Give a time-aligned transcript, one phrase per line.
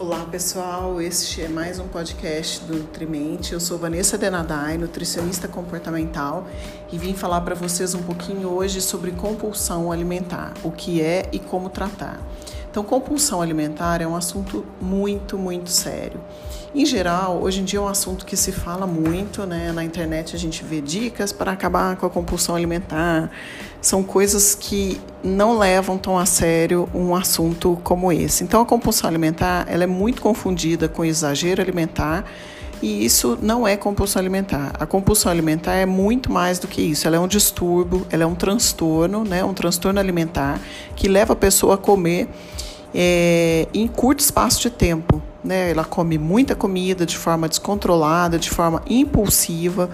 [0.00, 3.52] Olá pessoal, este é mais um podcast do Nutrimente.
[3.52, 6.46] Eu sou Vanessa Denadai, nutricionista comportamental,
[6.90, 11.38] e vim falar para vocês um pouquinho hoje sobre compulsão alimentar, o que é e
[11.38, 12.18] como tratar.
[12.70, 16.20] Então, compulsão alimentar é um assunto muito, muito sério.
[16.72, 19.72] Em geral, hoje em dia é um assunto que se fala muito, né?
[19.72, 23.28] Na internet a gente vê dicas para acabar com a compulsão alimentar.
[23.82, 28.44] São coisas que não levam tão a sério um assunto como esse.
[28.44, 32.24] Então, a compulsão alimentar ela é muito confundida com exagero alimentar.
[32.80, 34.72] E isso não é compulsão alimentar.
[34.78, 37.06] A compulsão alimentar é muito mais do que isso.
[37.06, 39.44] Ela é um distúrbio, ela é um transtorno, né?
[39.44, 40.58] um transtorno alimentar
[40.94, 42.28] que leva a pessoa a comer
[42.94, 45.22] é, em curto espaço de tempo.
[45.42, 45.70] Né?
[45.70, 49.88] Ela come muita comida de forma descontrolada, de forma impulsiva,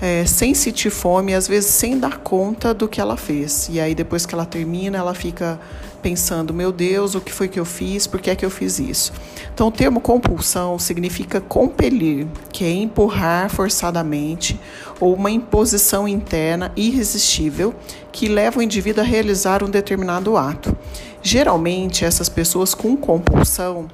[0.00, 3.68] é, sem sentir fome, às vezes sem dar conta do que ela fez.
[3.70, 5.58] E aí, depois que ela termina, ela fica
[6.00, 8.06] pensando: meu Deus, o que foi que eu fiz?
[8.06, 9.12] Por que é que eu fiz isso?
[9.52, 14.58] Então, o termo compulsão significa compelir, que é empurrar forçadamente
[15.00, 17.74] ou uma imposição interna irresistível
[18.12, 20.76] que leva o indivíduo a realizar um determinado ato.
[21.22, 23.88] Geralmente, essas pessoas com compulsão,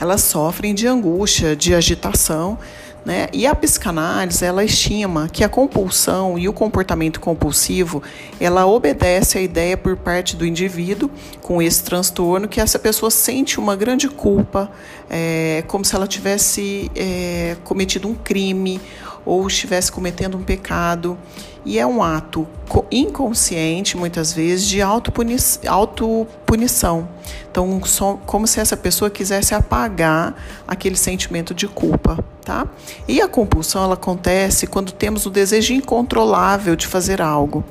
[0.00, 2.58] elas sofrem de angústia, de agitação,
[3.04, 3.28] né?
[3.32, 8.02] E a psicanálise, ela estima que a compulsão e o comportamento compulsivo,
[8.40, 13.58] ela obedece à ideia por parte do indivíduo com esse transtorno que essa pessoa sente
[13.58, 14.70] uma grande culpa,
[15.10, 18.80] é, como se ela tivesse é, cometido um crime
[19.24, 21.16] ou estivesse cometendo um pecado.
[21.64, 22.44] E é um ato
[22.90, 27.08] inconsciente, muitas vezes, de autopunição.
[27.50, 27.80] Então,
[28.26, 30.34] como se essa pessoa quisesse apagar
[30.66, 32.66] aquele sentimento de culpa, tá?
[33.06, 37.62] E a compulsão, ela acontece quando temos o desejo incontrolável de fazer algo.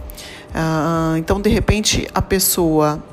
[0.56, 3.04] Ah, então, de repente, a pessoa,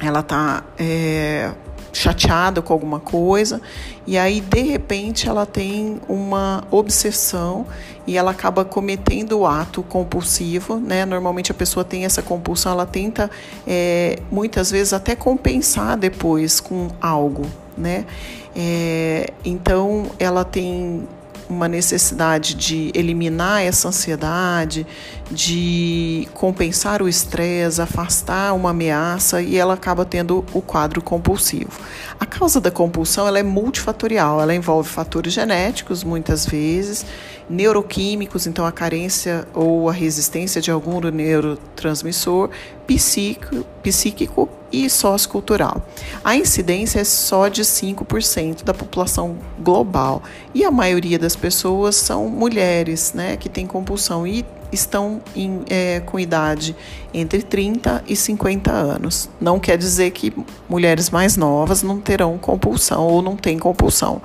[0.00, 0.64] ela está...
[0.76, 1.52] É,
[1.92, 3.60] chateada com alguma coisa
[4.06, 7.66] e aí de repente ela tem uma obsessão
[8.06, 11.04] e ela acaba cometendo o ato compulsivo, né?
[11.04, 13.28] Normalmente a pessoa tem essa compulsão, ela tenta
[13.66, 17.44] é, muitas vezes até compensar depois com algo,
[17.76, 18.04] né?
[18.54, 21.06] É, então ela tem
[21.48, 24.86] uma necessidade de eliminar essa ansiedade,
[25.30, 31.80] de compensar o estresse, afastar uma ameaça e ela acaba tendo o quadro compulsivo.
[32.18, 37.04] A causa da compulsão ela é multifatorial, ela envolve fatores genéticos muitas vezes,
[37.48, 42.50] neuroquímicos, então a carência ou a resistência de algum neurotransmissor,
[42.86, 45.82] psíquico, psíquico e sociocultural.
[46.24, 50.22] A incidência é só de 5% da população global
[50.54, 56.00] e a maioria das pessoas são mulheres né, que têm compulsão e estão em, é,
[56.00, 56.74] com idade
[57.12, 59.28] entre 30 e 50 anos.
[59.40, 60.32] Não quer dizer que
[60.68, 64.20] mulheres mais novas não terão compulsão ou não têm compulsão.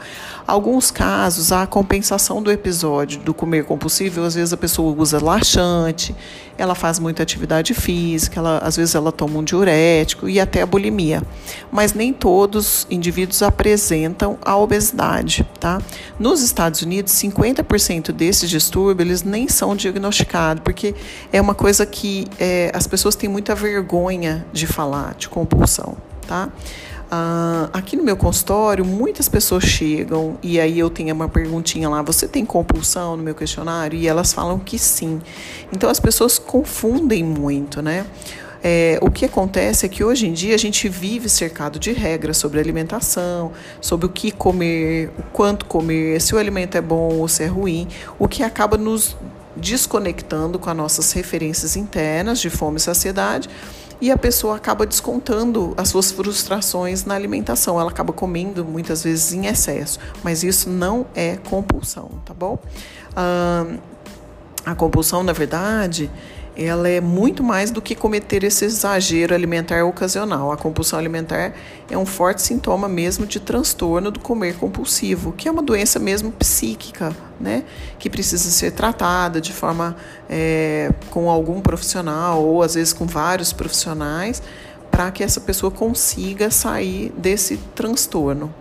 [0.45, 6.13] Alguns casos, a compensação do episódio do comer compulsivo, às vezes a pessoa usa laxante,
[6.57, 10.65] ela faz muita atividade física, ela, às vezes ela toma um diurético e até a
[10.65, 11.23] bulimia.
[11.71, 15.47] Mas nem todos os indivíduos apresentam a obesidade.
[15.59, 15.81] Tá?
[16.19, 20.95] Nos Estados Unidos, 50% desses distúrbios eles nem são diagnosticados, porque
[21.31, 25.95] é uma coisa que é, as pessoas têm muita vergonha de falar de compulsão.
[26.27, 26.49] Tá?
[27.13, 32.01] Ah, aqui no meu consultório, muitas pessoas chegam e aí eu tenho uma perguntinha lá:
[32.01, 33.99] você tem compulsão no meu questionário?
[33.99, 35.21] E elas falam que sim.
[35.73, 38.05] Então as pessoas confundem muito, né?
[38.63, 42.37] É, o que acontece é que hoje em dia a gente vive cercado de regras
[42.37, 47.27] sobre alimentação, sobre o que comer, o quanto comer, se o alimento é bom ou
[47.27, 47.87] se é ruim,
[48.17, 49.17] o que acaba nos
[49.55, 53.49] desconectando com as nossas referências internas de fome e saciedade
[54.01, 57.79] e a pessoa acaba descontando as suas frustrações na alimentação.
[57.79, 62.57] Ela acaba comendo muitas vezes em excesso, mas isso não é compulsão, tá bom?
[63.15, 63.67] Ah,
[64.65, 66.09] a compulsão, na verdade,
[66.55, 70.51] ela é muito mais do que cometer esse exagero alimentar ocasional.
[70.51, 71.53] A compulsão alimentar
[71.89, 76.31] é um forte sintoma mesmo de transtorno do comer compulsivo, que é uma doença mesmo
[76.31, 77.63] psíquica, né?
[77.97, 79.95] Que precisa ser tratada de forma
[80.29, 84.41] é, com algum profissional ou às vezes com vários profissionais
[84.89, 88.53] para que essa pessoa consiga sair desse transtorno.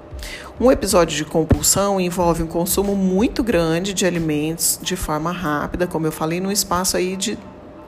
[0.61, 6.07] Um episódio de compulsão envolve um consumo muito grande de alimentos de forma rápida, como
[6.07, 7.39] eu falei, num espaço aí de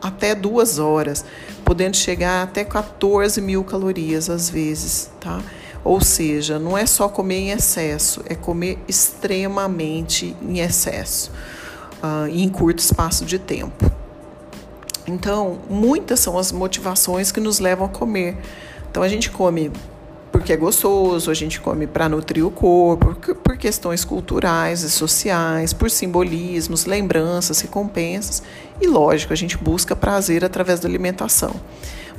[0.03, 1.25] até duas horas,
[1.65, 5.41] podendo chegar até 14 mil calorias às vezes, tá?
[5.85, 11.31] Ou seja, não é só comer em excesso, é comer extremamente em excesso,
[12.03, 13.91] uh, em curto espaço de tempo.
[15.07, 18.37] Então, muitas são as motivações que nos levam a comer.
[18.89, 19.73] Então, a gente come
[20.33, 25.75] porque é gostoso, a gente come para nutrir o corpo, por questões culturais e sociais,
[25.75, 28.43] por simbolismos, lembranças, recompensas.
[28.81, 31.55] E lógico, a gente busca prazer através da alimentação.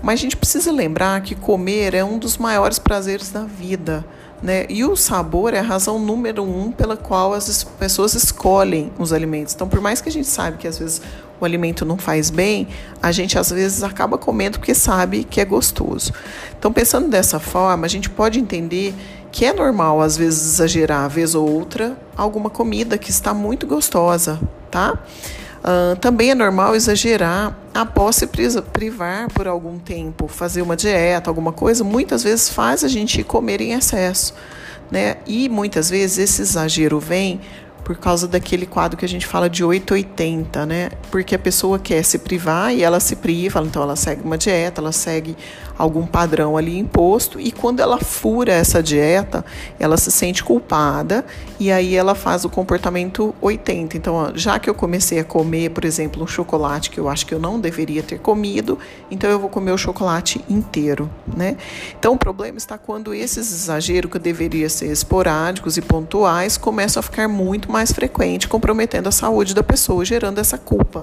[0.02, 4.06] Mas a gente precisa lembrar que comer é um dos maiores prazeres da vida.
[4.44, 4.66] Né?
[4.70, 9.56] E o sabor é a razão número um pela qual as pessoas escolhem os alimentos.
[9.56, 11.02] Então, por mais que a gente saiba que às vezes
[11.40, 12.68] o alimento não faz bem,
[13.02, 16.14] a gente às vezes acaba comendo porque sabe que é gostoso.
[16.58, 18.94] Então, pensando dessa forma, a gente pode entender
[19.32, 24.40] que é normal às vezes exagerar, vez ou outra, alguma comida que está muito gostosa,
[24.70, 25.00] tá?
[25.64, 31.54] Uh, também é normal exagerar após se privar por algum tempo, fazer uma dieta, alguma
[31.54, 34.34] coisa, muitas vezes faz a gente comer em excesso.
[34.92, 35.16] Né?
[35.26, 37.40] E muitas vezes esse exagero vem
[37.84, 40.90] por causa daquele quadro que a gente fala de 880, né?
[41.12, 44.82] Porque a pessoa quer se privar e ela se priva, então ela segue uma dieta,
[44.82, 45.36] ela segue
[45.84, 49.46] algum padrão ali imposto e quando ela fura essa dieta,
[49.80, 51.26] ela se sente culpada
[51.60, 53.98] e aí ela faz o comportamento 80.
[53.98, 57.34] Então, já que eu comecei a comer, por exemplo, um chocolate que eu acho que
[57.34, 58.80] eu não deveria ter comido,
[59.12, 61.58] então eu vou comer o chocolate inteiro, né?
[62.00, 67.04] Então, o problema está quando esses exageros que deveriam ser esporádicos e pontuais começam a
[67.04, 71.02] ficar muito mais frequentes, comprometendo a saúde da pessoa, gerando essa culpa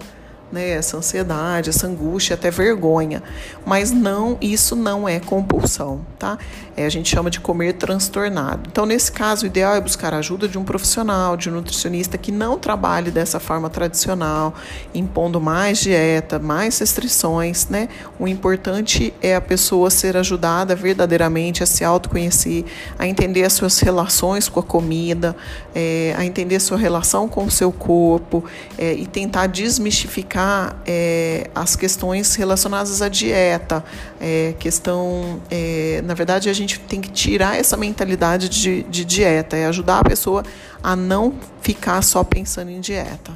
[0.52, 3.22] né, essa ansiedade, essa angústia, até vergonha.
[3.64, 6.38] Mas não, isso não é compulsão, tá?
[6.76, 8.68] É, a gente chama de comer transtornado.
[8.70, 12.16] Então, nesse caso, o ideal é buscar a ajuda de um profissional, de um nutricionista
[12.16, 14.54] que não trabalhe dessa forma tradicional,
[14.94, 17.88] impondo mais dieta, mais restrições, né?
[18.18, 22.64] O importante é a pessoa ser ajudada verdadeiramente a se autoconhecer,
[22.98, 25.36] a entender as suas relações com a comida,
[25.74, 28.44] é, a entender a sua relação com o seu corpo
[28.78, 30.39] é, e tentar desmistificar
[30.86, 33.84] é, as questões relacionadas à dieta,
[34.20, 39.56] é, questão, é, na verdade, a gente tem que tirar essa mentalidade de, de dieta,
[39.56, 40.42] é ajudar a pessoa
[40.82, 43.32] a não ficar só pensando em dieta.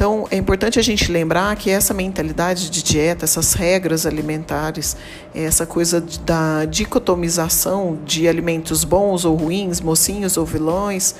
[0.00, 4.96] Então, é importante a gente lembrar que essa mentalidade de dieta, essas regras alimentares,
[5.34, 11.14] essa coisa da dicotomização de alimentos bons ou ruins, mocinhos ou vilões,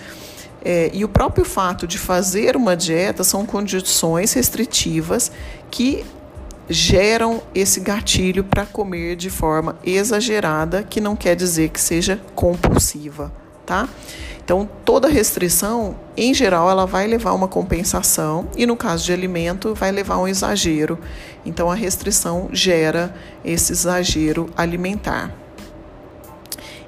[0.63, 5.33] é, e o próprio fato de fazer uma dieta são condições restritivas
[5.71, 6.05] que
[6.69, 13.33] geram esse gatilho para comer de forma exagerada, que não quer dizer que seja compulsiva,
[13.67, 13.89] tá?
[14.45, 19.75] Então, toda restrição, em geral, ela vai levar uma compensação e no caso de alimento,
[19.75, 20.99] vai levar um exagero.
[21.47, 23.15] Então, a restrição gera
[23.45, 25.33] esse exagero alimentar.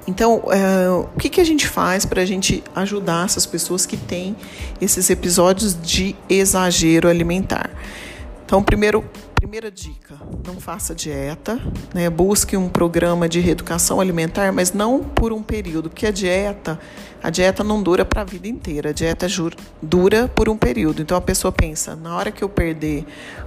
[0.07, 3.95] Então, é, o que, que a gente faz para a gente ajudar essas pessoas que
[3.95, 4.35] têm
[4.81, 7.69] esses episódios de exagero alimentar?
[8.45, 9.03] Então, primeiro,
[9.33, 10.15] primeira dica:
[10.45, 11.59] não faça dieta,
[11.93, 12.09] né?
[12.09, 16.79] busque um programa de reeducação alimentar, mas não por um período, porque a dieta
[17.23, 19.27] a dieta não dura para a vida inteira, a dieta
[19.81, 21.01] dura por um período.
[21.01, 23.05] Então a pessoa pensa, na hora que eu perder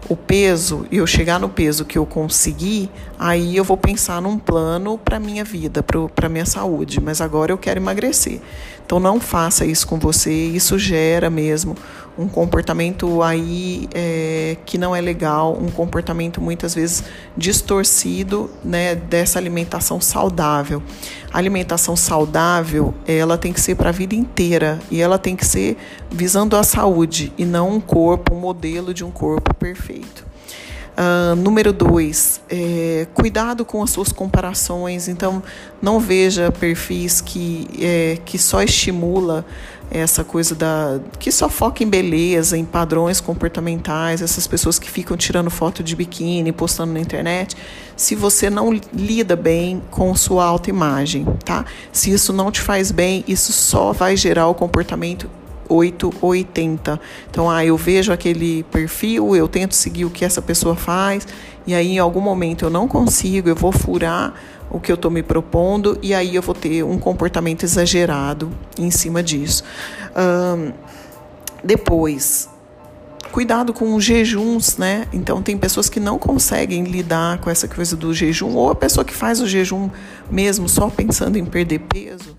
[0.08, 4.38] o peso e eu chegar no peso que eu conseguir, aí eu vou pensar num
[4.38, 5.84] plano para minha vida,
[6.14, 8.40] para minha saúde, mas agora eu quero emagrecer.
[8.86, 11.76] Então não faça isso com você, isso gera mesmo
[12.18, 17.04] um comportamento aí é, que não é legal, um comportamento muitas vezes
[17.36, 20.82] distorcido né, dessa alimentação saudável.
[21.30, 25.44] A alimentação saudável, ela tem que ser para a vida inteira e ela tem que
[25.44, 25.76] ser
[26.10, 30.24] visando a saúde e não um corpo, um modelo de um corpo perfeito.
[30.96, 35.08] Uh, número dois, é, cuidado com as suas comparações.
[35.08, 35.42] Então,
[35.82, 39.44] não veja perfis que, é, que só estimula
[39.90, 45.16] essa coisa da que só foca em beleza, em padrões comportamentais, essas pessoas que ficam
[45.16, 47.56] tirando foto de biquíni, postando na internet,
[47.96, 51.64] se você não lida bem com sua autoimagem, tá?
[51.92, 55.30] Se isso não te faz bem, isso só vai gerar o comportamento
[55.68, 57.00] 880.
[57.30, 61.26] Então, ah, eu vejo aquele perfil, eu tento seguir o que essa pessoa faz,
[61.66, 64.34] e aí em algum momento eu não consigo, eu vou furar
[64.70, 68.90] o que eu estou me propondo, e aí eu vou ter um comportamento exagerado em
[68.90, 69.62] cima disso.
[70.16, 70.72] Um,
[71.62, 72.48] depois,
[73.30, 75.06] cuidado com os jejuns, né?
[75.12, 79.04] Então tem pessoas que não conseguem lidar com essa coisa do jejum, ou a pessoa
[79.04, 79.90] que faz o jejum
[80.30, 82.36] mesmo só pensando em perder peso,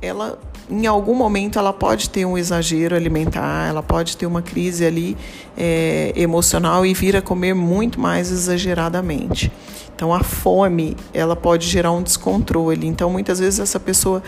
[0.00, 0.38] ela
[0.70, 5.16] em algum momento ela pode ter um exagero alimentar, ela pode ter uma crise ali
[5.58, 9.50] é, emocional e vir a comer muito mais exageradamente.
[9.94, 12.86] Então a fome ela pode gerar um descontrole.
[12.86, 14.22] Então muitas vezes essa pessoa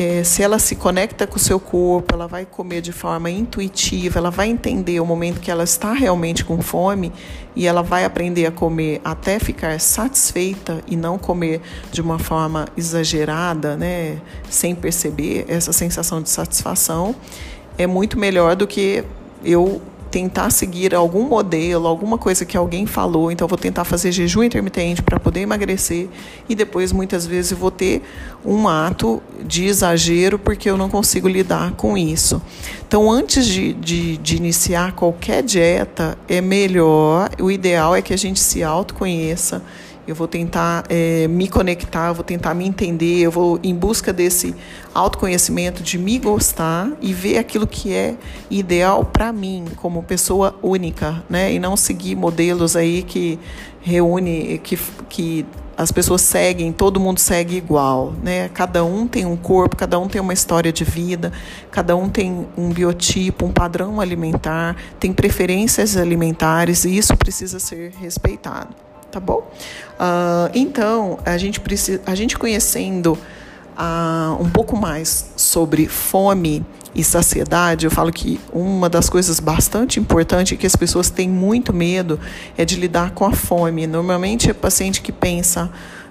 [0.00, 4.18] é, se ela se conecta com o seu corpo, ela vai comer de forma intuitiva,
[4.18, 7.12] ela vai entender o momento que ela está realmente com fome
[7.54, 11.60] e ela vai aprender a comer até ficar satisfeita e não comer
[11.92, 17.14] de uma forma exagerada, né, sem perceber essa sensação de satisfação,
[17.76, 19.04] é muito melhor do que
[19.44, 24.42] eu tentar seguir algum modelo, alguma coisa que alguém falou, então vou tentar fazer jejum
[24.42, 26.08] intermitente para poder emagrecer.
[26.48, 28.02] E depois muitas vezes vou ter
[28.44, 32.42] um ato de exagero porque eu não consigo lidar com isso.
[32.86, 38.18] Então, antes de, de, de iniciar qualquer dieta, é melhor, o ideal é que a
[38.18, 39.62] gente se autoconheça
[40.10, 44.54] eu vou tentar é, me conectar, vou tentar me entender, eu vou em busca desse
[44.92, 48.16] autoconhecimento, de me gostar e ver aquilo que é
[48.50, 51.52] ideal para mim, como pessoa única, né?
[51.52, 53.38] E não seguir modelos aí que
[53.80, 54.76] reúne, que,
[55.08, 58.48] que as pessoas seguem, todo mundo segue igual, né?
[58.48, 61.32] Cada um tem um corpo, cada um tem uma história de vida,
[61.70, 67.92] cada um tem um biotipo, um padrão alimentar, tem preferências alimentares e isso precisa ser
[67.92, 69.50] respeitado tá bom?
[69.98, 73.18] Uh, então, a gente, precisa, a gente conhecendo
[73.76, 76.64] uh, um pouco mais sobre fome
[76.94, 81.72] e saciedade, eu falo que uma das coisas bastante importantes que as pessoas têm muito
[81.72, 82.18] medo
[82.56, 83.86] é de lidar com a fome.
[83.86, 85.70] Normalmente é paciente que pensa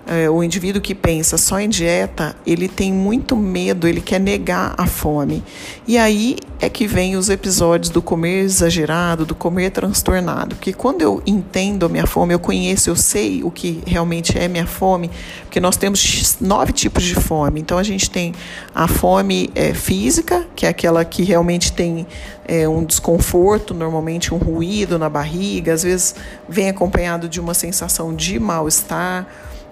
[0.10, 4.74] é, o indivíduo que pensa só em dieta, ele tem muito medo, ele quer negar
[4.76, 5.44] a fome.
[5.88, 10.56] E aí é que vem os episódios do comer exagerado, do comer transtornado.
[10.56, 14.48] Porque quando eu entendo a minha fome, eu conheço, eu sei o que realmente é
[14.48, 15.12] minha fome,
[15.44, 17.62] porque nós temos nove tipos de fome.
[17.62, 18.34] Então a gente tem
[18.74, 22.08] a fome é, física, que é aquela que realmente tem
[22.48, 26.16] é, um desconforto, normalmente um ruído na barriga, às vezes
[26.48, 29.28] vem acompanhado de uma sensação de mal-estar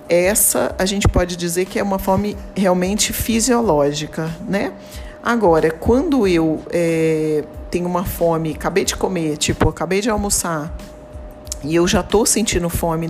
[0.10, 4.74] essa a gente pode dizer que é uma fome realmente fisiológica, né?
[5.24, 10.74] Agora, quando eu é, tenho uma fome, acabei de comer, tipo, acabei de almoçar,
[11.64, 13.10] e eu já estou sentindo fome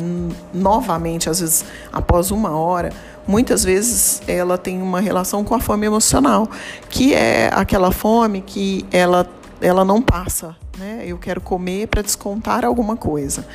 [0.53, 2.91] novamente, às vezes após uma hora,
[3.27, 6.49] muitas vezes ela tem uma relação com a fome emocional,
[6.89, 9.27] que é aquela fome que ela,
[9.59, 11.03] ela não passa, né?
[11.05, 13.45] Eu quero comer para descontar alguma coisa.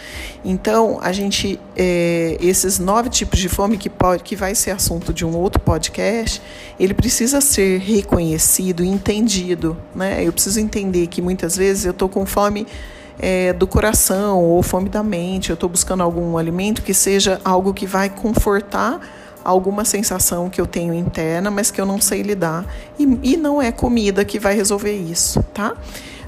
[0.44, 5.12] Então, a gente, é, esses nove tipos de fome que pode, que vai ser assunto
[5.12, 6.42] de um outro podcast,
[6.78, 10.24] ele precisa ser reconhecido entendido, né?
[10.24, 12.66] Eu preciso entender que muitas vezes eu estou com fome
[13.18, 15.50] é, do coração ou fome da mente.
[15.50, 19.00] Eu estou buscando algum alimento que seja algo que vai confortar
[19.44, 22.64] alguma sensação que eu tenho interna, mas que eu não sei lidar.
[22.98, 25.74] E, e não é comida que vai resolver isso, tá?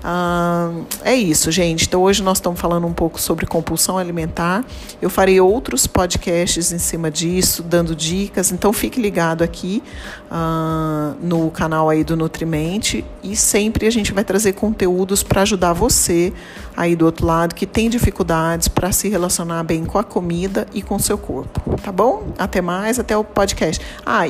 [0.06, 0.70] Ah,
[1.02, 1.86] é isso, gente.
[1.86, 4.62] Então hoje nós estamos falando um pouco sobre compulsão alimentar.
[5.00, 8.52] Eu farei outros podcasts em cima disso, dando dicas.
[8.52, 9.82] Então fique ligado aqui
[10.30, 15.72] ah, no canal aí do Nutrimente e sempre a gente vai trazer conteúdos para ajudar
[15.72, 16.34] você
[16.76, 20.82] aí do outro lado que tem dificuldades para se relacionar bem com a comida e
[20.82, 21.78] com o seu corpo.
[21.82, 22.34] Tá bom?
[22.38, 23.82] Até mais, até o podcast.
[24.04, 24.28] Ah,